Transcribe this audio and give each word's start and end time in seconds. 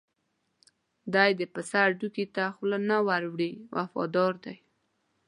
دی 1.13 1.29
د 1.39 1.41
پسه 1.53 1.77
هډوکي 1.87 2.25
ته 2.35 2.43
خوله 2.55 2.77
نه 2.89 2.97
ور 3.07 3.23
وړي 3.33 3.51
وفادار 3.75 4.33
دی. 4.45 4.57